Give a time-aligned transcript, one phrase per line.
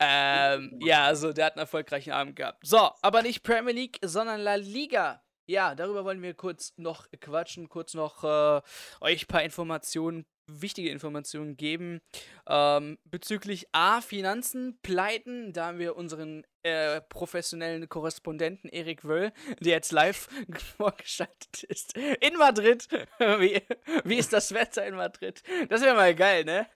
[0.00, 2.66] Ähm, ja, also der hat einen erfolgreichen Abend gehabt.
[2.66, 5.22] So, aber nicht Premier League, sondern La Liga.
[5.46, 8.62] Ja, darüber wollen wir kurz noch quatschen, kurz noch äh,
[9.00, 12.00] euch ein paar Informationen wichtige Informationen geben
[12.48, 15.52] ähm, bezüglich A, Finanzen, Pleiten.
[15.52, 20.28] Da haben wir unseren äh, professionellen Korrespondenten Erik Wöll, der jetzt live
[20.76, 22.88] vorgeschaltet ist in Madrid.
[23.18, 23.62] wie,
[24.04, 25.42] wie ist das Wetter in Madrid?
[25.68, 26.66] Das wäre mal geil, ne?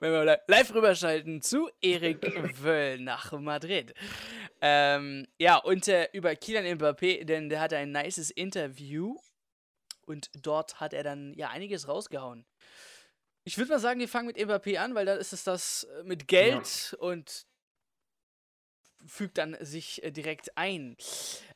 [0.00, 2.22] Wenn wir live rüberschalten zu Erik
[2.62, 3.94] Wöll nach Madrid.
[4.60, 9.16] Ähm, ja, und äh, über Kylian Mbappé, denn der hatte ein nices Interview
[10.08, 12.46] und dort hat er dann ja einiges rausgehauen.
[13.48, 16.02] Ich würde mal sagen, wir fangen mit Mbappé an, weil da ist es das äh,
[16.02, 16.98] mit Geld ja.
[16.98, 17.46] und
[19.06, 20.98] fügt dann sich äh, direkt ein.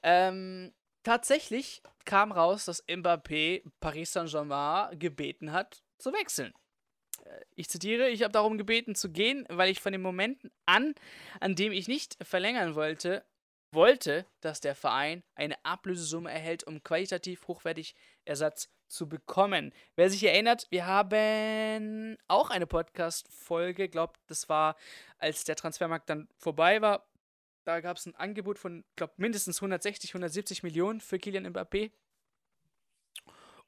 [0.03, 6.55] Ähm, tatsächlich kam raus, dass Mbappé Paris Saint-Germain gebeten hat, zu wechseln.
[7.27, 10.95] Äh, ich zitiere, ich habe darum gebeten zu gehen, weil ich von dem Moment an,
[11.41, 13.23] an dem ich nicht verlängern wollte,
[13.71, 19.73] wollte, dass der Verein eine Ablösesumme erhält, um qualitativ hochwertig Ersatz zu bekommen.
[19.97, 24.77] Wer sich erinnert, wir haben auch eine Podcast-Folge, glaube das war,
[25.19, 27.09] als der Transfermarkt dann vorbei war.
[27.65, 31.91] Da gab es ein Angebot von, glaube mindestens 160, 170 Millionen für Kylian Mbappé.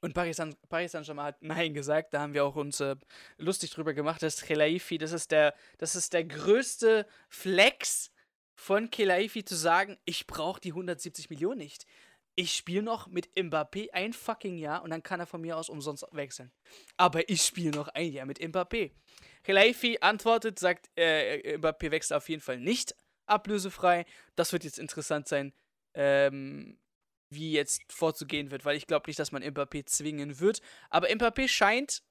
[0.01, 2.13] Und Paris Saint-Germain hat Nein gesagt.
[2.13, 2.95] Da haben wir auch uns äh,
[3.37, 8.11] lustig drüber gemacht, dass Khelaifi, das ist der, das ist der größte Flex
[8.53, 11.85] von Khelaifi zu sagen, ich brauche die 170 Millionen nicht
[12.35, 15.69] ich spiele noch mit Mbappé ein fucking Jahr und dann kann er von mir aus
[15.69, 16.51] umsonst wechseln.
[16.97, 18.91] Aber ich spiele noch ein Jahr mit Mbappé.
[19.43, 24.05] Khilaifi antwortet, sagt, äh, Mbappé wechselt auf jeden Fall nicht ablösefrei.
[24.35, 25.53] Das wird jetzt interessant sein,
[25.93, 26.77] ähm,
[27.29, 30.61] wie jetzt vorzugehen wird, weil ich glaube nicht, dass man Mbappé zwingen wird.
[30.89, 32.03] Aber Mbappé scheint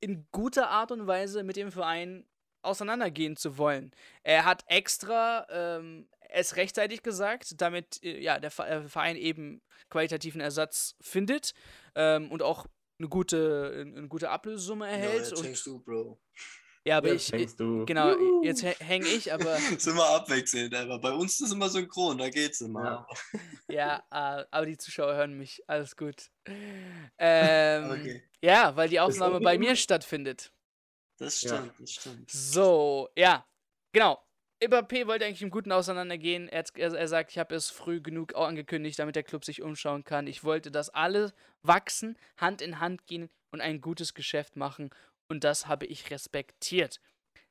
[0.00, 2.24] in guter Art und Weise mit dem Verein
[2.62, 3.92] auseinandergehen zu wollen.
[4.22, 10.40] Er hat extra ähm, es rechtzeitig gesagt, damit äh, ja, der äh, Verein eben qualitativen
[10.40, 11.52] Ersatz findet
[11.94, 12.66] ähm, und auch
[12.98, 15.32] eine gute, eine gute Ablösesumme erhält.
[15.36, 16.18] Ja, jetzt du, Bro.
[16.86, 17.84] Ja, aber jetzt ich, du.
[17.84, 18.44] genau, Juhu.
[18.44, 19.56] jetzt hänge ich, aber.
[19.76, 23.08] ist immer abwechselnd, aber bei uns ist es immer synchron, da geht's immer.
[23.68, 26.30] Ja, ja äh, aber die Zuschauer hören mich, alles gut.
[27.18, 28.22] Ähm, okay.
[28.42, 30.52] Ja, weil die Aufnahme bei mir stattfindet.
[31.18, 31.74] Das stimmt, ja.
[31.78, 32.30] das stimmt.
[32.30, 33.46] So, ja,
[33.90, 34.25] genau.
[34.62, 36.48] Mbappé wollte eigentlich im Guten auseinandergehen.
[36.48, 40.04] Er, er, er sagt, ich habe es früh genug angekündigt, damit der Club sich umschauen
[40.04, 40.26] kann.
[40.26, 44.90] Ich wollte, dass alle wachsen, Hand in Hand gehen und ein gutes Geschäft machen.
[45.28, 47.00] Und das habe ich respektiert.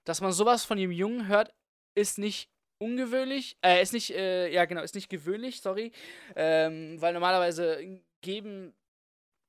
[0.03, 1.53] Dass man sowas von dem Jungen hört,
[1.93, 2.49] ist nicht
[2.79, 3.57] ungewöhnlich.
[3.63, 5.91] Äh, ist nicht, äh, ja genau, ist nicht gewöhnlich, sorry.
[6.35, 8.73] Ähm, weil normalerweise geben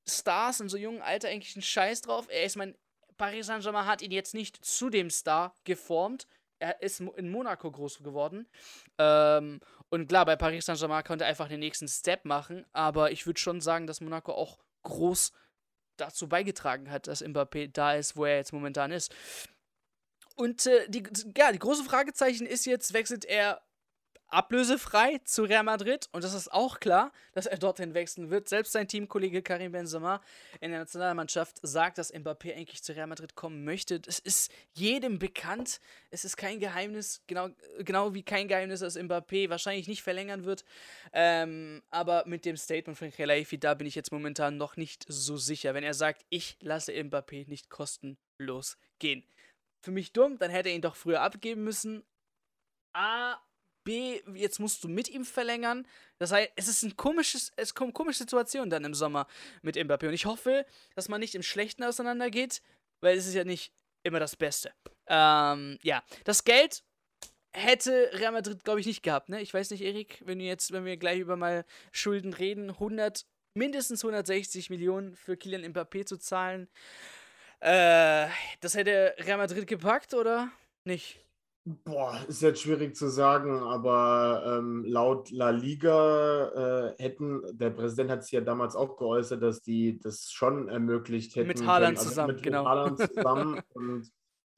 [0.07, 2.27] Stars in so jungen Alter eigentlich einen Scheiß drauf.
[2.29, 2.75] Er ist mein.
[3.17, 6.27] Paris Saint-Germain hat ihn jetzt nicht zu dem Star geformt
[6.59, 8.47] er ist in Monaco groß geworden.
[8.97, 9.59] Ähm,
[9.89, 13.39] und klar, bei Paris Saint-Germain konnte er einfach den nächsten Step machen, aber ich würde
[13.39, 15.31] schon sagen, dass Monaco auch groß
[15.97, 19.13] dazu beigetragen hat, dass Mbappé da ist, wo er jetzt momentan ist.
[20.35, 21.03] Und äh, die,
[21.35, 23.61] ja, die große Fragezeichen ist jetzt, wechselt er
[24.29, 28.49] ablösefrei zu Real Madrid und das ist auch klar, dass er dorthin wechseln wird.
[28.49, 30.21] Selbst sein Teamkollege Karim Benzema
[30.59, 33.99] in der Nationalmannschaft sagt, dass Mbappé eigentlich zu Real Madrid kommen möchte.
[33.99, 35.79] Das ist jedem bekannt.
[36.09, 37.49] Es ist kein Geheimnis, genau,
[37.79, 40.65] genau wie kein Geheimnis, dass Mbappé wahrscheinlich nicht verlängern wird.
[41.13, 45.37] Ähm, aber mit dem Statement von Khelaifi, da bin ich jetzt momentan noch nicht so
[45.37, 45.73] sicher.
[45.73, 49.23] Wenn er sagt, ich lasse Mbappé nicht kostenlos gehen.
[49.81, 52.03] Für mich dumm, dann hätte er ihn doch früher abgeben müssen.
[52.93, 53.37] Ah,
[53.87, 55.87] B, jetzt musst du mit ihm verlängern.
[56.17, 59.27] Das heißt, es ist ein komisches, es kommt komische Situation dann im Sommer
[59.61, 60.09] mit Mbappé.
[60.09, 62.61] Und ich hoffe, dass man nicht im Schlechten auseinandergeht,
[62.99, 63.71] weil es ist ja nicht
[64.03, 64.73] immer das Beste.
[65.07, 66.83] Ähm, ja, das Geld
[67.53, 69.39] hätte Real Madrid, glaube ich, nicht gehabt, ne?
[69.41, 73.25] Ich weiß nicht, Erik, wenn wir jetzt, wenn wir gleich über mal Schulden reden, 100,
[73.53, 76.67] mindestens 160 Millionen für Kylian Mbappé zu zahlen.
[77.61, 78.27] Äh,
[78.59, 80.51] das hätte Real Madrid gepackt, oder
[80.83, 81.21] nicht?
[81.83, 88.09] Boah, ist jetzt schwierig zu sagen, aber ähm, laut La Liga äh, hätten, der Präsident
[88.09, 91.49] hat sich ja damals auch geäußert, dass die das schon ermöglicht hätten.
[91.49, 92.63] Mit Haaland also zusammen, mit, genau.
[92.63, 93.59] Haaland zusammen.
[93.73, 94.09] und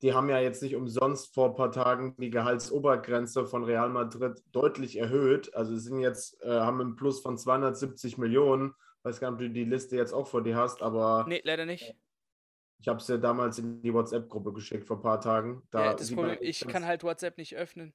[0.04, 4.44] die haben ja jetzt nicht umsonst vor ein paar Tagen die Gehaltsobergrenze von Real Madrid
[4.52, 5.56] deutlich erhöht.
[5.56, 8.76] Also sind jetzt, äh, haben einen Plus von 270 Millionen.
[9.00, 11.26] Ich weiß gar nicht, ob du die Liste jetzt auch vor dir hast, aber.
[11.28, 11.96] Nee, leider nicht.
[12.80, 15.64] Ich habe es ja damals in die WhatsApp-Gruppe geschickt vor ein paar Tagen.
[15.70, 17.94] Da ja, Problem, ich kann halt WhatsApp nicht öffnen.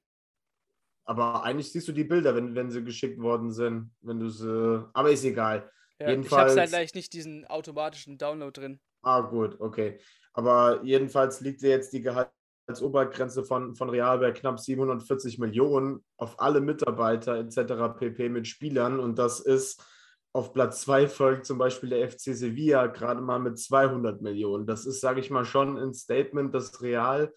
[1.05, 3.91] Aber eigentlich siehst du die Bilder, wenn, wenn sie geschickt worden sind.
[4.01, 4.87] Wenn du sie.
[4.93, 5.69] Aber ist egal.
[5.99, 8.79] Ja, jedenfalls, ich habe halt leicht nicht diesen automatischen Download drin.
[9.01, 9.99] Ah, gut, okay.
[10.33, 16.39] Aber jedenfalls liegt dir jetzt die Gehaltsobergrenze von, von Real bei knapp 740 Millionen auf
[16.39, 17.97] alle Mitarbeiter etc.
[17.97, 18.29] pp.
[18.29, 19.81] mit Spielern und das ist
[20.35, 24.67] auf Platz 2 folgt zum Beispiel der FC Sevilla gerade mal mit 200 Millionen.
[24.67, 27.33] Das ist, sage ich mal, schon ein Statement, dass Real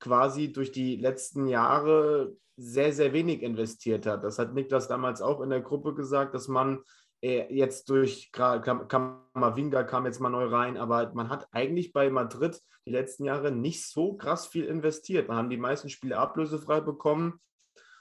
[0.00, 4.22] quasi durch die letzten Jahre sehr, sehr wenig investiert hat.
[4.22, 6.82] Das hat Niklas damals auch in der Gruppe gesagt, dass man
[7.22, 12.60] äh, jetzt durch Kamavinga kam jetzt mal neu rein, aber man hat eigentlich bei Madrid
[12.84, 15.28] die letzten Jahre nicht so krass viel investiert.
[15.28, 17.40] Man haben die meisten Spiele ablösefrei bekommen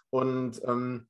[0.10, 1.08] und ähm,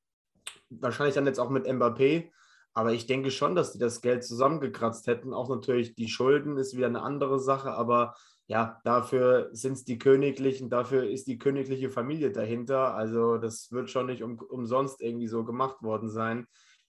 [0.70, 2.30] wahrscheinlich dann jetzt auch mit Mbappé.
[2.76, 5.32] Aber ich denke schon, dass die das Geld zusammengekratzt hätten.
[5.32, 8.14] Auch natürlich die Schulden ist wieder eine andere Sache, aber
[8.48, 12.94] ja, dafür sind es die Königlichen, dafür ist die königliche Familie dahinter.
[12.94, 16.46] Also das wird schon nicht um, umsonst irgendwie so gemacht worden sein.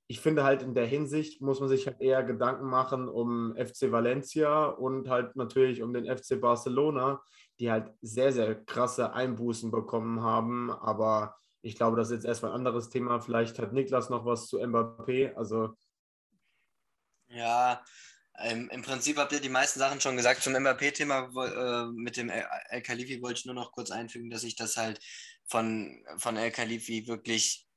[0.07, 3.89] Ich finde halt in der Hinsicht muss man sich halt eher Gedanken machen um FC
[3.89, 7.21] Valencia und halt natürlich um den FC Barcelona,
[7.61, 10.69] die halt sehr, sehr krasse Einbußen bekommen haben.
[10.69, 13.19] Aber ich glaube, das ist jetzt erstmal ein anderes Thema.
[13.19, 15.33] Vielleicht hat Niklas noch was zu Mbappé.
[15.35, 15.75] Also.
[17.27, 17.83] Ja,
[18.39, 20.43] ähm, im Prinzip habt ihr die meisten Sachen schon gesagt.
[20.43, 24.55] Zum Mbappé-Thema äh, mit dem El Khalifi wollte ich nur noch kurz einfügen, dass ich
[24.55, 24.99] das halt
[25.45, 27.67] von, von El Khalifi wirklich,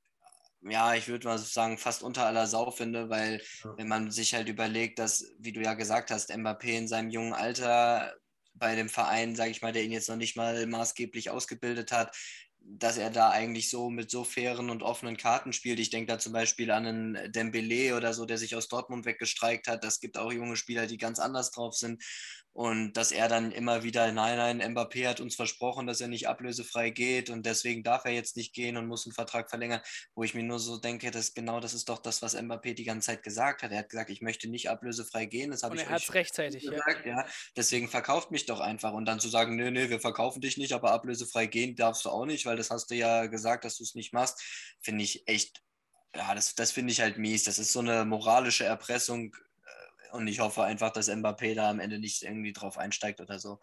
[0.60, 3.76] ja, ich würde mal sagen, fast unter aller Sau finde, weil ja.
[3.78, 7.32] wenn man sich halt überlegt, dass, wie du ja gesagt hast, Mbappé in seinem jungen
[7.32, 8.14] Alter
[8.52, 12.14] bei dem Verein, sage ich mal, der ihn jetzt noch nicht mal maßgeblich ausgebildet hat,
[12.62, 15.80] dass er da eigentlich so mit so fairen und offenen Karten spielt.
[15.80, 19.66] Ich denke da zum Beispiel an einen Dembele oder so, der sich aus Dortmund weggestreikt
[19.68, 19.84] hat.
[19.84, 22.02] Das gibt auch junge Spieler, die ganz anders drauf sind.
[22.52, 26.26] Und dass er dann immer wieder, nein, nein, Mbappé hat uns versprochen, dass er nicht
[26.28, 29.80] ablösefrei geht und deswegen darf er jetzt nicht gehen und muss einen Vertrag verlängern,
[30.14, 32.84] wo ich mir nur so denke, dass genau das ist doch das, was Mbappé die
[32.84, 33.70] ganze Zeit gesagt hat.
[33.70, 35.52] Er hat gesagt, ich möchte nicht ablösefrei gehen.
[35.52, 37.18] Das habe ich er hat rechtzeitig gesagt, ja.
[37.18, 37.26] ja.
[37.56, 40.72] Deswegen verkauft mich doch einfach und dann zu sagen, nö, nö, wir verkaufen dich nicht,
[40.72, 43.84] aber ablösefrei gehen darfst du auch nicht, weil das hast du ja gesagt, dass du
[43.84, 44.42] es nicht machst,
[44.80, 45.62] finde ich echt
[46.14, 47.44] ja, das, das finde ich halt mies.
[47.44, 49.34] Das ist so eine moralische Erpressung
[50.12, 53.60] und ich hoffe einfach, dass Mbappé da am Ende nicht irgendwie drauf einsteigt oder so.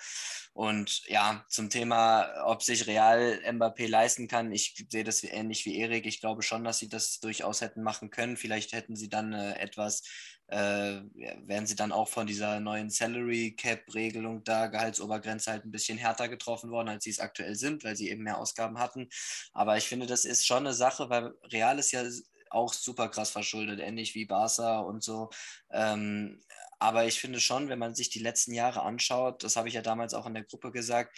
[0.54, 5.78] Und ja, zum Thema, ob sich Real Mbappé leisten kann, ich sehe das ähnlich wie
[5.78, 6.06] Erik.
[6.06, 8.38] Ich glaube schon, dass sie das durchaus hätten machen können.
[8.38, 10.04] Vielleicht hätten sie dann äh, etwas,
[10.48, 11.02] äh,
[11.46, 15.98] wären sie dann auch von dieser neuen Salary Cap Regelung da, Gehaltsobergrenze halt ein bisschen
[15.98, 19.10] härter getroffen worden, als sie es aktuell sind, weil sie eben mehr Ausgaben hatten.
[19.54, 22.04] Aber ich finde, das ist schon eine Sache, weil Real ist ja
[22.50, 25.30] auch super krass verschuldet, ähnlich wie Barca und so.
[25.72, 26.42] Ähm,
[26.80, 29.82] aber ich finde schon, wenn man sich die letzten Jahre anschaut, das habe ich ja
[29.82, 31.18] damals auch in der Gruppe gesagt,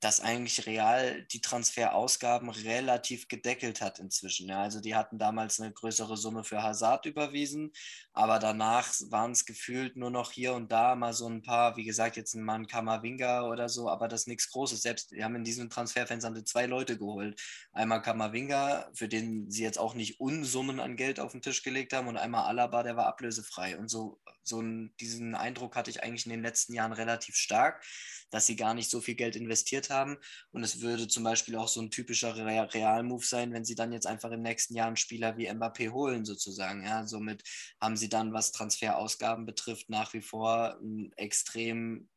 [0.00, 4.48] dass eigentlich Real die Transferausgaben relativ gedeckelt hat inzwischen.
[4.48, 7.72] Ja, also die hatten damals eine größere Summe für Hazard überwiesen,
[8.12, 11.84] aber danach waren es gefühlt nur noch hier und da mal so ein paar, wie
[11.84, 14.82] gesagt, jetzt ein Mann Kamavinga oder so, aber das ist nichts Großes.
[14.82, 17.40] Selbst wir haben in diesem Transferfenster zwei Leute geholt.
[17.72, 21.92] Einmal Kamavinga, für den sie jetzt auch nicht Unsummen an Geld auf den Tisch gelegt
[21.92, 23.76] haben, und einmal Alaba, der war ablösefrei.
[23.78, 27.82] Und so, so einen, diesen Eindruck hatte ich eigentlich in den letzten Jahren relativ stark
[28.30, 30.18] dass sie gar nicht so viel Geld investiert haben.
[30.50, 34.06] Und es würde zum Beispiel auch so ein typischer Real-Move sein, wenn sie dann jetzt
[34.06, 36.84] einfach im nächsten Jahr einen Spieler wie Mbappé holen, sozusagen.
[36.84, 37.42] Ja, somit
[37.80, 42.08] haben sie dann, was Transferausgaben betrifft, nach wie vor einen extrem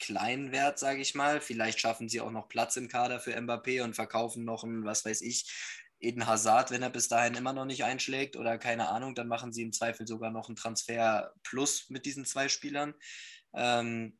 [0.00, 1.40] kleinen Wert, sage ich mal.
[1.40, 5.04] Vielleicht schaffen sie auch noch Platz im Kader für Mbappé und verkaufen noch einen, was
[5.04, 5.50] weiß ich,
[6.00, 9.52] Eden Hazard, wenn er bis dahin immer noch nicht einschlägt oder keine Ahnung, dann machen
[9.52, 12.94] sie im Zweifel sogar noch einen Transfer plus mit diesen zwei Spielern.
[13.54, 14.18] Ähm,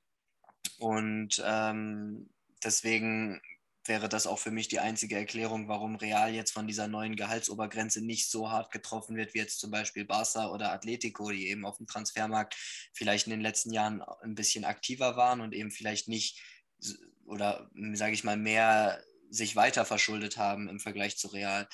[0.78, 2.30] und ähm,
[2.64, 3.40] deswegen
[3.84, 8.04] wäre das auch für mich die einzige Erklärung, warum Real jetzt von dieser neuen Gehaltsobergrenze
[8.04, 11.78] nicht so hart getroffen wird, wie jetzt zum Beispiel Barca oder Atletico, die eben auf
[11.78, 12.54] dem Transfermarkt
[12.92, 16.42] vielleicht in den letzten Jahren ein bisschen aktiver waren und eben vielleicht nicht
[17.24, 21.68] oder sage ich mal mehr sich weiter verschuldet haben im Vergleich zu Real.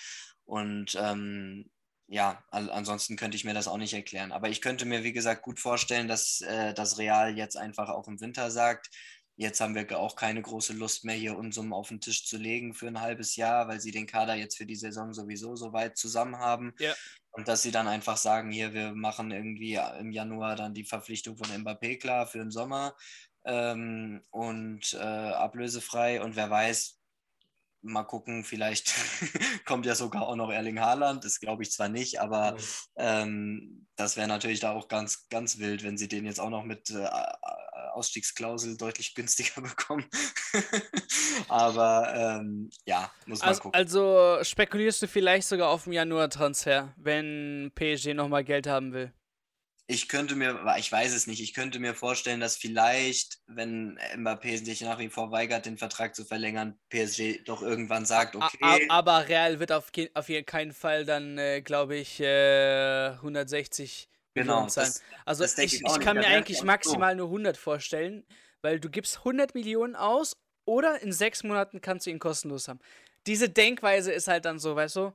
[0.44, 1.70] Und ähm,
[2.06, 4.32] ja, ansonsten könnte ich mir das auch nicht erklären.
[4.32, 8.08] Aber ich könnte mir, wie gesagt, gut vorstellen, dass äh, das Real jetzt einfach auch
[8.08, 8.90] im Winter sagt,
[9.36, 12.74] jetzt haben wir auch keine große Lust mehr, hier Unsummen auf den Tisch zu legen
[12.74, 15.96] für ein halbes Jahr, weil sie den Kader jetzt für die Saison sowieso so weit
[15.96, 16.74] zusammen haben.
[16.78, 16.94] Ja.
[17.32, 21.36] Und dass sie dann einfach sagen, hier, wir machen irgendwie im Januar dann die Verpflichtung
[21.36, 22.94] von Mbappé klar für den Sommer
[23.44, 26.22] ähm, und äh, ablösefrei.
[26.22, 27.00] Und wer weiß,
[27.84, 28.94] mal gucken, vielleicht
[29.66, 31.24] kommt ja sogar auch noch Erling Haaland.
[31.24, 32.56] Das glaube ich zwar nicht, aber
[32.96, 36.64] ähm, das wäre natürlich da auch ganz, ganz wild, wenn sie den jetzt auch noch
[36.64, 37.06] mit äh,
[37.92, 40.08] Ausstiegsklausel deutlich günstiger bekommen.
[41.48, 43.78] aber ähm, ja, muss man also, gucken.
[43.78, 49.12] Also spekulierst du vielleicht sogar auf den Januar-Transfer, wenn PSG nochmal Geld haben will?
[49.86, 54.64] Ich könnte mir, ich weiß es nicht, ich könnte mir vorstellen, dass vielleicht, wenn Mbappé
[54.64, 58.86] sich nach wie vor weigert, den Vertrag zu verlängern, PSG doch irgendwann sagt, okay.
[58.88, 64.86] Aber Real wird auf, auf keinen Fall dann, äh, glaube ich, äh, 160 genau, sein.
[64.86, 67.18] Das, also das ich, ich, ich kann mir eigentlich maximal so.
[67.18, 68.24] nur 100 vorstellen,
[68.62, 72.80] weil du gibst 100 Millionen aus oder in sechs Monaten kannst du ihn kostenlos haben.
[73.26, 75.12] Diese Denkweise ist halt dann so, weißt du?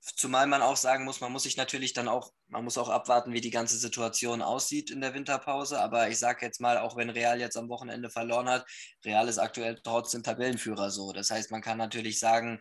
[0.00, 3.32] Zumal man auch sagen muss, man muss sich natürlich dann auch, man muss auch abwarten,
[3.32, 5.80] wie die ganze Situation aussieht in der Winterpause.
[5.80, 8.66] Aber ich sage jetzt mal, auch wenn Real jetzt am Wochenende verloren hat,
[9.04, 11.12] Real ist aktuell trotzdem Tabellenführer so.
[11.12, 12.60] Das heißt, man kann natürlich sagen,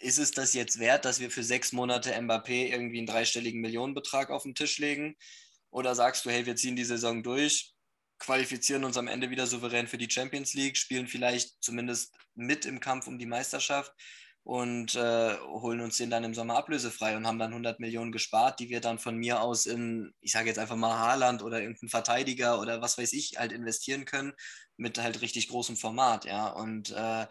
[0.00, 4.30] ist es das jetzt wert, dass wir für sechs Monate Mbappé irgendwie einen dreistelligen Millionenbetrag
[4.30, 5.16] auf den Tisch legen?
[5.70, 7.74] Oder sagst du, hey, wir ziehen die Saison durch,
[8.18, 12.80] qualifizieren uns am Ende wieder souverän für die Champions League, spielen vielleicht zumindest mit im
[12.80, 13.92] Kampf um die Meisterschaft
[14.48, 18.58] und äh, holen uns den dann im Sommer ablösefrei und haben dann 100 Millionen gespart,
[18.60, 21.90] die wir dann von mir aus in, ich sage jetzt einfach mal Haaland oder irgendeinen
[21.90, 24.32] Verteidiger oder was weiß ich halt investieren können
[24.78, 26.48] mit halt richtig großem Format, ja.
[26.48, 27.26] Und äh,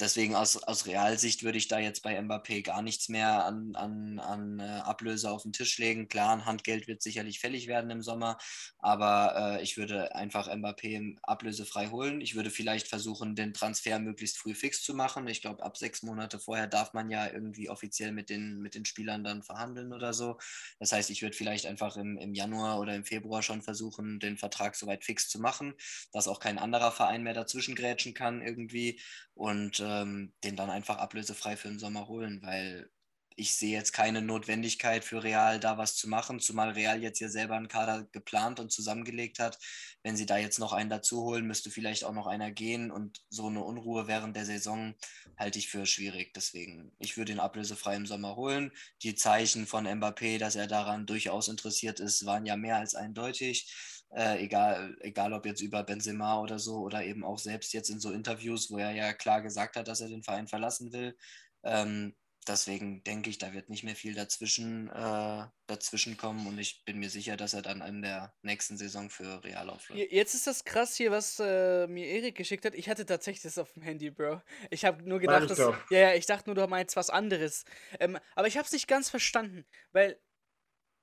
[0.00, 4.18] deswegen aus, aus Realsicht würde ich da jetzt bei Mbappé gar nichts mehr an, an,
[4.20, 6.08] an äh, Ablöse auf den Tisch legen.
[6.08, 8.38] Klar, ein Handgeld wird sicherlich fällig werden im Sommer,
[8.78, 12.20] aber äh, ich würde einfach Mbappé ablösefrei holen.
[12.20, 15.26] Ich würde vielleicht versuchen, den Transfer möglichst früh fix zu machen.
[15.26, 18.84] Ich glaube, ab sechs Monate vorher darf man ja irgendwie offiziell mit den, mit den
[18.84, 20.38] Spielern dann verhandeln oder so.
[20.78, 24.36] Das heißt, ich würde vielleicht einfach im, im Januar oder im Februar schon versuchen, den
[24.36, 25.74] Vertrag soweit fix zu machen,
[26.12, 29.00] dass auch kein anderer Verein mehr dazwischen grätschen kann irgendwie
[29.34, 32.90] und ähm, den dann einfach ablösefrei für den Sommer holen, weil
[33.36, 37.28] ich sehe jetzt keine Notwendigkeit für Real da was zu machen, zumal Real jetzt ja
[37.28, 39.58] selber einen Kader geplant und zusammengelegt hat.
[40.02, 43.22] Wenn sie da jetzt noch einen dazu holen, müsste vielleicht auch noch einer gehen und
[43.28, 44.94] so eine Unruhe während der Saison
[45.36, 46.32] halte ich für schwierig.
[46.34, 48.72] Deswegen, ich würde ihn ablösefrei im Sommer holen.
[49.02, 53.72] Die Zeichen von Mbappé, dass er daran durchaus interessiert ist, waren ja mehr als eindeutig.
[54.14, 57.98] Äh, egal, egal ob jetzt über Benzema oder so oder eben auch selbst jetzt in
[57.98, 61.16] so Interviews, wo er ja klar gesagt hat, dass er den Verein verlassen will.
[61.64, 62.14] Ähm,
[62.46, 66.98] deswegen denke ich, da wird nicht mehr viel dazwischen, äh, dazwischen kommen und ich bin
[66.98, 70.12] mir sicher, dass er dann in der nächsten Saison für Real aufläuft.
[70.12, 72.74] Jetzt ist das krass hier, was äh, mir Erik geschickt hat.
[72.74, 74.42] Ich hatte tatsächlich das auf dem Handy, Bro.
[74.70, 77.64] Ich habe nur gedacht, dass, ja, ja, ich dachte nur, du meinst was anderes.
[77.98, 80.18] Ähm, aber ich habe es nicht ganz verstanden, weil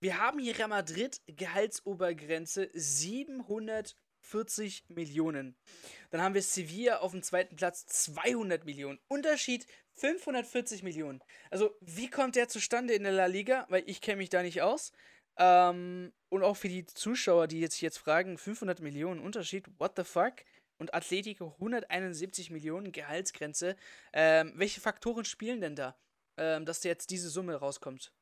[0.01, 5.57] wir haben hier Real Madrid Gehaltsobergrenze 740 Millionen.
[6.09, 8.97] Dann haben wir Sevilla auf dem zweiten Platz 200 Millionen.
[9.07, 11.21] Unterschied 540 Millionen.
[11.51, 13.65] Also, wie kommt der zustande in der La Liga?
[13.69, 14.93] Weil ich kenne mich da nicht aus.
[15.37, 20.03] Ähm, und auch für die Zuschauer, die jetzt, jetzt fragen, 500 Millionen Unterschied, what the
[20.03, 20.33] fuck?
[20.77, 23.75] Und Atletico 171 Millionen Gehaltsgrenze.
[24.13, 25.97] Ähm, welche Faktoren spielen denn da,
[26.37, 28.13] ähm, dass jetzt diese Summe rauskommt?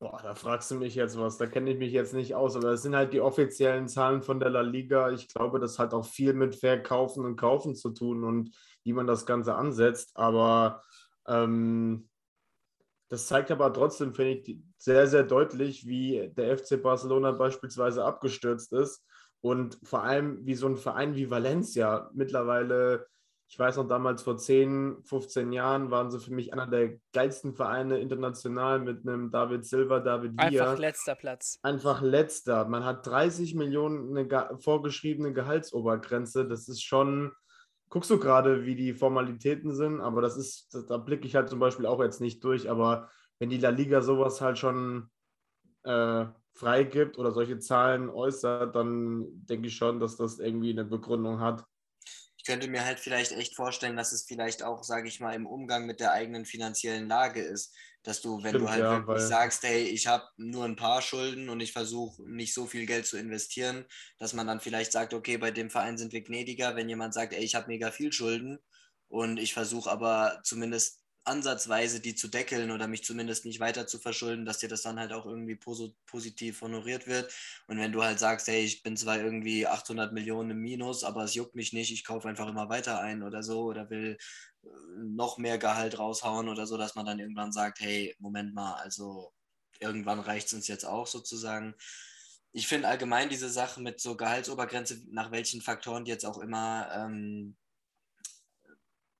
[0.00, 2.70] Boah, da fragst du mich jetzt was, da kenne ich mich jetzt nicht aus, aber
[2.70, 5.10] das sind halt die offiziellen Zahlen von der La Liga.
[5.10, 9.08] Ich glaube, das hat auch viel mit Verkaufen und Kaufen zu tun und wie man
[9.08, 10.12] das Ganze ansetzt.
[10.16, 10.84] Aber
[11.26, 12.08] ähm,
[13.08, 18.72] das zeigt aber trotzdem, finde ich, sehr, sehr deutlich, wie der FC Barcelona beispielsweise abgestürzt
[18.72, 19.04] ist
[19.40, 23.08] und vor allem, wie so ein Verein wie Valencia mittlerweile
[23.50, 27.54] ich weiß noch damals vor 10, 15 Jahren waren sie für mich einer der geilsten
[27.54, 30.44] Vereine international mit einem David Silva, David Villa.
[30.44, 31.58] Einfach letzter Platz.
[31.62, 32.66] Einfach letzter.
[32.66, 36.46] Man hat 30 Millionen eine vorgeschriebene Gehaltsobergrenze.
[36.46, 37.32] Das ist schon,
[37.88, 41.58] guckst du gerade, wie die Formalitäten sind, aber das ist, da blicke ich halt zum
[41.58, 42.68] Beispiel auch jetzt nicht durch.
[42.68, 45.08] Aber wenn die La Liga sowas halt schon
[45.84, 51.40] äh, freigibt oder solche Zahlen äußert, dann denke ich schon, dass das irgendwie eine Begründung
[51.40, 51.64] hat
[52.48, 55.86] könnte mir halt vielleicht echt vorstellen, dass es vielleicht auch, sage ich mal, im Umgang
[55.86, 59.62] mit der eigenen finanziellen Lage ist, dass du, wenn Stimmt, du halt ja, wirklich sagst,
[59.64, 63.18] hey, ich habe nur ein paar Schulden und ich versuche nicht so viel Geld zu
[63.18, 63.84] investieren,
[64.18, 67.34] dass man dann vielleicht sagt, okay, bei dem Verein sind wir gnädiger, wenn jemand sagt,
[67.34, 68.58] ey, ich habe mega viel Schulden
[69.08, 73.98] und ich versuche aber zumindest ansatzweise die zu deckeln oder mich zumindest nicht weiter zu
[73.98, 77.32] verschulden, dass dir das dann halt auch irgendwie pos positiv honoriert wird.
[77.66, 81.24] Und wenn du halt sagst, hey, ich bin zwar irgendwie 800 Millionen im Minus, aber
[81.24, 84.16] es juckt mich nicht, ich kaufe einfach immer weiter ein oder so oder will
[84.64, 88.74] äh, noch mehr Gehalt raushauen oder so, dass man dann irgendwann sagt, hey, Moment mal,
[88.74, 89.32] also
[89.80, 91.74] irgendwann reicht es uns jetzt auch sozusagen.
[92.52, 96.88] Ich finde allgemein diese Sache mit so Gehaltsobergrenze, nach welchen Faktoren die jetzt auch immer
[96.92, 97.56] ähm,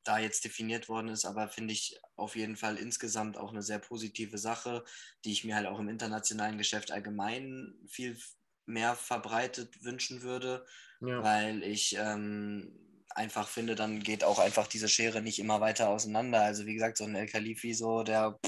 [0.09, 3.79] da jetzt definiert worden ist, aber finde ich auf jeden Fall insgesamt auch eine sehr
[3.79, 4.85] positive Sache,
[5.25, 8.19] die ich mir halt auch im internationalen Geschäft allgemein viel
[8.67, 10.65] mehr verbreitet wünschen würde,
[11.01, 11.23] ja.
[11.23, 16.43] weil ich ähm, einfach finde, dann geht auch einfach diese Schere nicht immer weiter auseinander.
[16.43, 18.39] Also wie gesagt, so ein El Khalifi, so der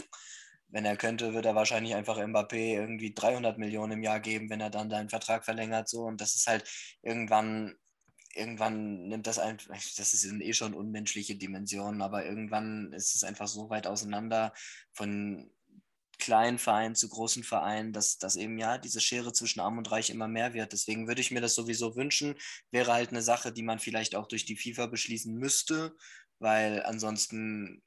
[0.72, 4.60] wenn er könnte, wird er wahrscheinlich einfach Mbappé irgendwie 300 Millionen im Jahr geben, wenn
[4.60, 5.88] er dann seinen Vertrag verlängert.
[5.88, 6.02] So.
[6.02, 6.64] Und das ist halt
[7.02, 7.74] irgendwann,
[8.34, 13.48] irgendwann nimmt das einfach, das sind eh schon unmenschliche Dimensionen, aber irgendwann ist es einfach
[13.48, 14.52] so weit auseinander
[14.92, 15.50] von
[16.18, 20.10] kleinen Vereinen zu großen Vereinen, dass, dass eben ja diese Schere zwischen Arm und Reich
[20.10, 20.72] immer mehr wird.
[20.72, 22.36] Deswegen würde ich mir das sowieso wünschen.
[22.70, 25.96] Wäre halt eine Sache, die man vielleicht auch durch die FIFA beschließen müsste,
[26.38, 27.82] weil ansonsten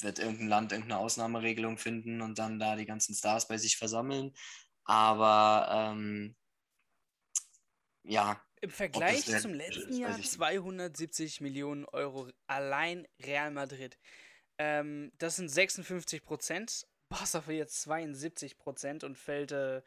[0.00, 4.32] wird irgendein Land irgendeine Ausnahmeregelung finden und dann da die ganzen Stars bei sich versammeln.
[4.84, 6.36] Aber ähm,
[8.04, 8.40] ja.
[8.62, 13.98] Im Vergleich zum letzten Jahr 270 Millionen Euro allein Real Madrid.
[14.56, 16.86] Ähm, das sind 56 Prozent.
[17.08, 19.82] Barca verliert 72 Prozent und fällt äh,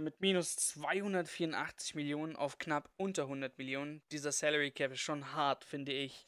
[0.00, 4.00] mit minus 284 Millionen auf knapp unter 100 Millionen.
[4.10, 6.26] Dieser Salary Cap ist schon hart, finde ich.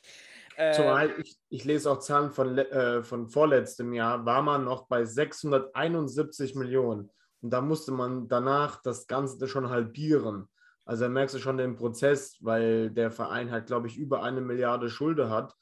[0.74, 4.88] Zumal ähm, ich, ich lese auch Zahlen von, äh, von vorletztem Jahr, war man noch
[4.88, 7.10] bei 671 Millionen.
[7.40, 10.50] Und da musste man danach das Ganze schon halbieren.
[10.84, 14.40] Also da merkst du schon den Prozess, weil der Verein halt, glaube ich, über eine
[14.40, 15.54] Milliarde Schulde hat.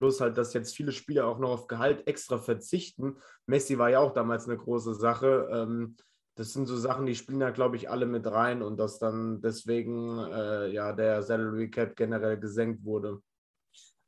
[0.00, 3.18] Plus halt, dass jetzt viele Spieler auch noch auf Gehalt extra verzichten.
[3.46, 5.48] Messi war ja auch damals eine große Sache.
[5.52, 5.96] Ähm,
[6.34, 9.40] das sind so Sachen, die spielen da, glaube ich, alle mit rein und dass dann
[9.42, 13.20] deswegen äh, ja der Salary Cap generell gesenkt wurde.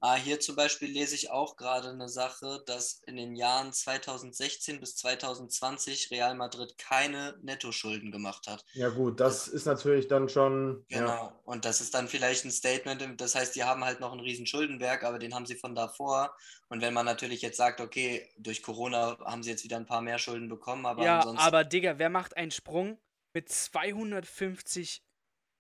[0.06, 4.78] Ah, hier zum Beispiel lese ich auch gerade eine Sache, dass in den Jahren 2016
[4.78, 8.66] bis 2020 Real Madrid keine Nettoschulden gemacht hat.
[8.75, 10.84] Ja gut, das, das ist natürlich dann schon.
[10.90, 11.40] Genau, ja.
[11.44, 14.44] und das ist dann vielleicht ein Statement, das heißt, die haben halt noch einen riesen
[14.46, 16.37] Schuldenberg, aber den haben sie von davor.
[16.68, 20.02] Und wenn man natürlich jetzt sagt, okay, durch Corona haben sie jetzt wieder ein paar
[20.02, 22.99] mehr Schulden bekommen, aber Ja, aber Digga, wer macht einen Sprung
[23.32, 25.02] mit 250,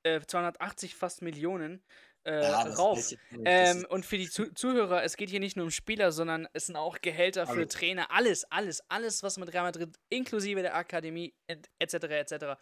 [0.02, 1.82] äh, 280 fast Millionen
[2.24, 3.14] äh, ja, rauf.
[3.44, 6.66] Ähm, und für die Zu Zuhörer, es geht hier nicht nur um Spieler, sondern es
[6.66, 11.34] sind auch Gehälter für Trainer, alles, alles, alles, was mit Real Madrid, inklusive der Akademie,
[11.78, 12.56] etc., etc.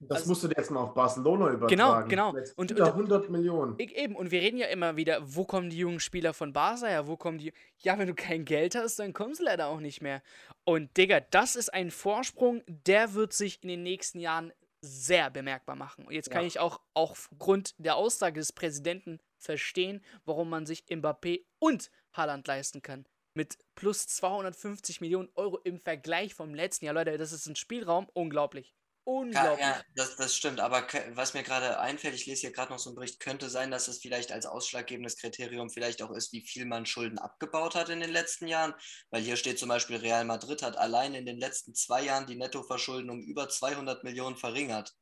[0.00, 2.08] Das also, musst du jetzt mal auf Barcelona übertragen.
[2.08, 2.52] Genau, genau.
[2.54, 3.74] Und, und 100 Millionen.
[3.78, 6.86] Ich, eben, und wir reden ja immer wieder, wo kommen die jungen Spieler von Barca
[6.86, 7.08] her?
[7.08, 7.52] Wo kommen die.
[7.78, 10.22] Ja, wenn du kein Geld hast, dann kommst du leider auch nicht mehr.
[10.64, 15.76] Und Digga, das ist ein Vorsprung, der wird sich in den nächsten Jahren sehr bemerkbar
[15.76, 16.06] machen.
[16.06, 16.48] Und jetzt kann ja.
[16.48, 22.82] ich auch aufgrund der Aussage des Präsidenten verstehen, warum man sich Mbappé und Haaland leisten
[22.82, 23.06] kann.
[23.34, 26.94] Mit plus 250 Millionen Euro im Vergleich vom letzten Jahr.
[26.94, 28.08] Leute, das ist ein Spielraum.
[28.12, 28.74] Unglaublich.
[29.10, 29.60] Unglaublich.
[29.60, 30.60] Ja, ja das, das stimmt.
[30.60, 33.70] Aber was mir gerade einfällt, ich lese hier gerade noch so einen Bericht, könnte sein,
[33.70, 37.88] dass es vielleicht als ausschlaggebendes Kriterium vielleicht auch ist, wie viel man Schulden abgebaut hat
[37.88, 38.74] in den letzten Jahren.
[39.10, 42.36] Weil hier steht zum Beispiel, Real Madrid hat allein in den letzten zwei Jahren die
[42.36, 44.94] Nettoverschuldung um über 200 Millionen verringert.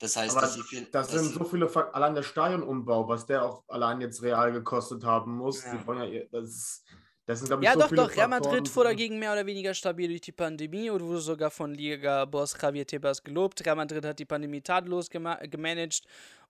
[0.00, 0.88] Das heißt, Aber dass sie viel.
[0.90, 5.36] Das sind so viele, allein der Stadionumbau, was der auch allein jetzt real gekostet haben
[5.36, 5.62] muss.
[5.62, 5.74] Ja.
[5.76, 6.84] Ja, das ist
[7.28, 8.16] das sind, ich, ja, so doch, doch.
[8.16, 11.74] Real Madrid fuhr dagegen mehr oder weniger stabil durch die Pandemie und wurde sogar von
[11.74, 13.62] Liga-Boss Javier Tebas gelobt.
[13.66, 16.04] Real Madrid hat die Pandemie tadellos gemanagt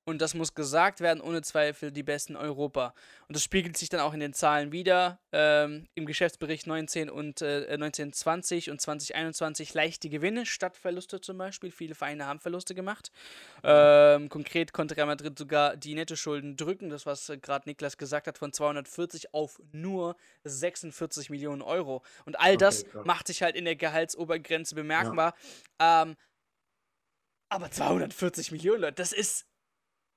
[0.05, 2.95] und das muss gesagt werden, ohne Zweifel die besten Europa.
[3.29, 5.21] Und das spiegelt sich dann auch in den Zahlen wieder.
[5.33, 11.71] Ähm, Im Geschäftsbericht 19 und äh, 1920 und 2021 leichte Gewinne statt Verluste zum Beispiel.
[11.71, 13.11] Viele Vereine haben Verluste gemacht.
[13.63, 18.29] Ähm, konkret konnte Real Madrid sogar die Nettoschulden drücken, das was äh, gerade Niklas gesagt
[18.29, 22.03] hat, von 240 auf nur 46 Millionen Euro.
[22.25, 25.35] Und all das okay, macht sich halt in der Gehaltsobergrenze bemerkbar.
[25.79, 26.03] Ja.
[26.03, 26.17] Ähm,
[27.51, 29.48] aber 240 Millionen, Leute, das ist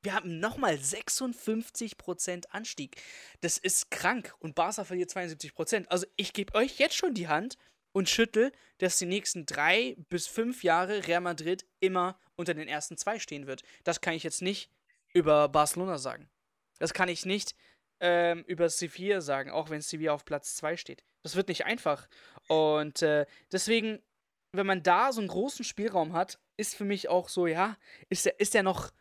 [0.04, 3.02] wir haben nochmal 56% Anstieg.
[3.42, 4.34] Das ist krank.
[4.40, 5.88] Und Barca verliert 72%.
[5.88, 7.58] Also ich gebe euch jetzt schon die Hand
[7.92, 12.98] und schüttel, dass die nächsten drei bis fünf Jahre Real Madrid immer unter den ersten
[12.98, 13.64] zwei stehen wird.
[13.84, 14.72] Das kann ich jetzt nicht
[15.14, 16.30] über Barcelona sagen.
[16.80, 17.54] Das kann ich nicht
[18.00, 21.04] ähm, über Sevilla sagen, auch wenn Sevilla auf Platz zwei steht.
[21.22, 22.08] Das wird nicht einfach.
[22.48, 24.00] Und äh, deswegen,
[24.52, 27.78] wenn man da so einen großen Spielraum hat, ist für mich auch so, ja,
[28.10, 28.92] ist der, ist der noch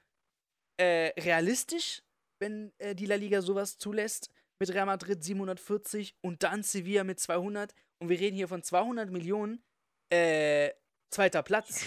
[0.81, 2.03] äh, realistisch,
[2.39, 4.31] wenn äh, die La Liga sowas zulässt.
[4.59, 7.75] Mit Real Madrid 740 und dann Sevilla mit 200.
[7.99, 9.63] Und wir reden hier von 200 Millionen.
[10.11, 10.71] Äh,
[11.11, 11.85] zweiter Platz.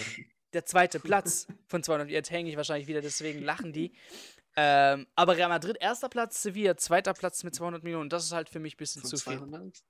[0.53, 2.09] Der zweite Platz von 200.
[2.09, 3.95] Jetzt hänge ich wahrscheinlich wieder, deswegen lachen die.
[4.55, 8.09] Ähm, aber Real Madrid, erster Platz, Sevilla, zweiter Platz mit 200 Millionen.
[8.09, 9.83] Das ist halt für mich ein bisschen von zu 200?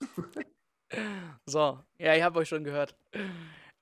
[0.00, 0.46] viel.
[1.46, 2.94] so, ja, ich habe euch schon gehört.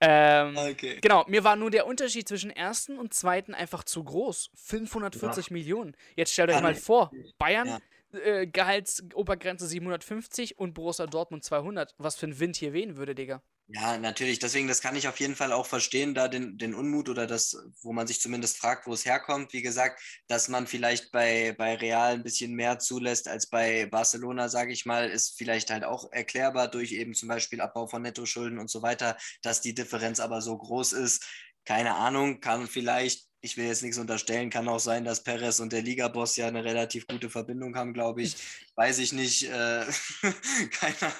[0.06, 0.98] Ähm, okay.
[1.00, 4.50] Genau, mir war nur der Unterschied zwischen ersten und zweiten einfach zu groß.
[4.54, 5.52] 540 ja.
[5.52, 5.96] Millionen.
[6.16, 7.78] Jetzt stellt euch mal vor, Bayern ja.
[8.14, 11.94] Äh, Gehaltsobergrenze 750 und Borussia Dortmund 200.
[11.98, 13.42] Was für ein Wind hier wehen würde, Digga.
[13.68, 14.38] Ja, natürlich.
[14.40, 17.56] Deswegen, das kann ich auf jeden Fall auch verstehen, da den, den Unmut oder das,
[17.80, 19.54] wo man sich zumindest fragt, wo es herkommt.
[19.54, 24.50] Wie gesagt, dass man vielleicht bei, bei Real ein bisschen mehr zulässt als bei Barcelona,
[24.50, 28.58] sage ich mal, ist vielleicht halt auch erklärbar durch eben zum Beispiel Abbau von Nettoschulden
[28.58, 31.26] und so weiter, dass die Differenz aber so groß ist.
[31.64, 35.70] Keine Ahnung, kann vielleicht ich will jetzt nichts unterstellen, kann auch sein, dass Perez und
[35.70, 38.36] der Liga-Boss ja eine relativ gute Verbindung haben, glaube ich.
[38.74, 39.44] Weiß ich nicht.
[39.44, 39.84] Äh,
[40.70, 41.12] keine,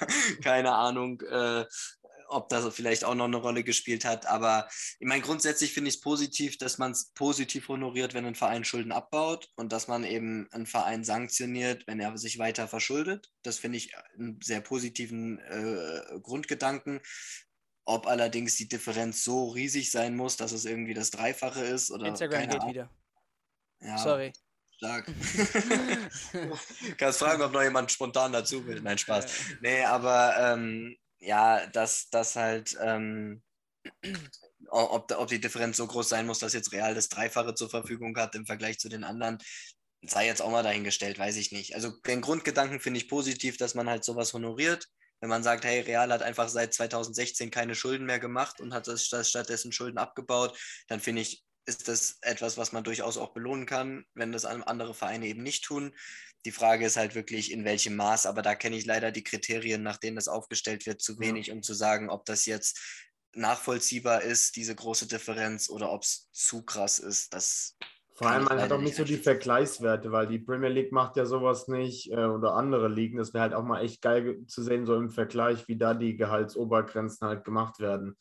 [0.43, 1.21] keine Ahnung.
[1.21, 1.65] Äh,
[2.27, 4.25] ob das vielleicht auch noch eine Rolle gespielt hat.
[4.25, 4.67] Aber
[4.99, 8.63] ich meine, grundsätzlich finde ich es positiv, dass man es positiv honoriert, wenn ein Verein
[8.63, 13.31] Schulden abbaut und dass man eben einen Verein sanktioniert, wenn er sich weiter verschuldet.
[13.43, 16.99] Das finde ich einen sehr positiven äh, Grundgedanken.
[17.85, 22.07] Ob allerdings die Differenz so riesig sein muss, dass es irgendwie das Dreifache ist oder.
[22.07, 22.69] Instagram geht Ahnung.
[22.69, 22.89] wieder.
[23.81, 24.33] Ja, Sorry.
[24.77, 25.05] Stark.
[26.97, 28.81] Kannst fragen, ob noch jemand spontan dazu will.
[28.81, 29.25] Nein, Spaß.
[29.61, 33.41] Nee, aber ähm, ja, dass das halt, ähm,
[34.67, 38.17] ob, ob die Differenz so groß sein muss, dass jetzt Real das Dreifache zur Verfügung
[38.17, 39.37] hat im Vergleich zu den anderen,
[40.01, 41.75] sei jetzt auch mal dahingestellt, weiß ich nicht.
[41.75, 44.87] Also den Grundgedanken finde ich positiv, dass man halt sowas honoriert.
[45.25, 48.87] Wenn man sagt, hey, Real hat einfach seit 2016 keine Schulden mehr gemacht und hat
[48.87, 50.55] das stattdessen Schulden abgebaut,
[50.87, 54.93] dann finde ich, ist das etwas, was man durchaus auch belohnen kann, wenn das andere
[54.93, 55.95] Vereine eben nicht tun.
[56.45, 59.81] Die Frage ist halt wirklich, in welchem Maß, aber da kenne ich leider die Kriterien,
[59.81, 62.79] nach denen das aufgestellt wird, zu wenig, um zu sagen, ob das jetzt
[63.33, 67.33] nachvollziehbar ist, diese große Differenz, oder ob es zu krass ist.
[67.33, 67.75] Das
[68.15, 71.25] vor allem, man hat auch nicht so die Vergleichswerte, weil die Premier League macht ja
[71.25, 73.17] sowas nicht äh, oder andere Ligen.
[73.17, 76.15] Das wäre halt auch mal echt geil zu sehen, so im Vergleich, wie da die
[76.15, 78.15] Gehaltsobergrenzen halt gemacht werden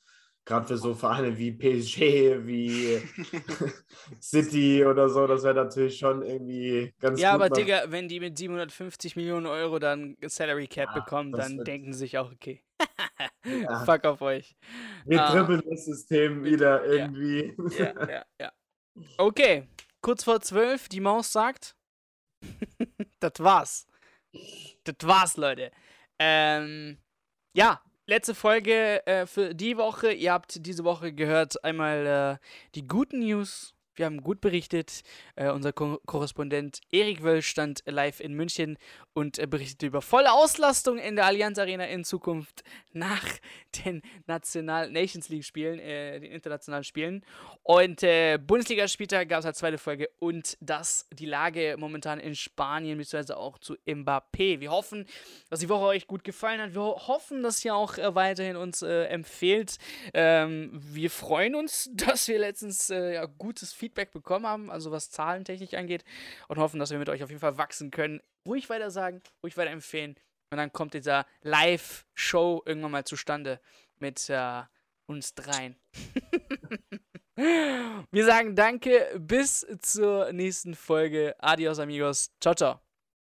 [0.45, 3.03] gerade für so Vereine wie PSG, wie
[4.21, 8.37] City oder so, das wäre natürlich schon irgendwie ganz Ja, aber Digga, wenn die mit
[8.37, 12.63] 750 Millionen Euro dann Salary Cap ja, bekommen, dann denken sie sich auch, okay,
[13.45, 13.85] ja.
[13.85, 14.57] fuck auf euch.
[15.07, 17.55] Wir uh, trippeln das System wieder irgendwie.
[17.79, 18.25] Ja, ja.
[18.41, 18.53] ja.
[19.19, 19.67] Okay,
[20.05, 21.77] kurz vor zwölf, die Maus sagt,
[23.21, 23.87] das war's.
[24.85, 25.73] Das war's, Leute.
[26.19, 26.99] Ähm,
[27.55, 30.13] ja, letzte Folge äh, für die Woche.
[30.13, 35.03] Ihr habt diese Woche gehört einmal äh, die guten News wir haben gut berichtet.
[35.37, 38.79] Äh, unser Ko Korrespondent Erik Wöll stand live in München
[39.13, 43.25] und äh, berichtete über volle Auslastung in der Allianz Arena in Zukunft nach
[43.85, 47.25] den National Nations League Spielen, äh, den internationalen Spielen.
[47.63, 52.99] Und äh, Bundesligaspieltag gab es als zweite Folge und das die Lage momentan in Spanien
[52.99, 54.61] beziehungsweise auch zu Mbappé.
[54.61, 55.07] Wir hoffen,
[55.51, 56.75] dass die Woche euch gut gefallen hat.
[56.75, 59.79] Wir hoffen, dass ihr auch äh, weiterhin uns äh, empfehlt.
[60.13, 65.11] Ähm, wir freuen uns, dass wir letztens ja, gutes Feedback Feedback bekommen haben, also was
[65.11, 66.05] Zahlentechnik angeht,
[66.49, 68.23] und hoffen, dass wir mit euch auf jeden Fall wachsen können.
[68.47, 70.17] Ruhig weiter sagen, ruhig weiter empfehlen.
[70.51, 73.61] Und dann kommt dieser Live-Show irgendwann mal zustande
[73.99, 74.63] mit äh,
[75.07, 75.77] uns dreien.
[77.37, 81.35] wir sagen danke, bis zur nächsten Folge.
[81.39, 82.31] Adios, amigos.
[82.41, 82.94] Ciao, ciao.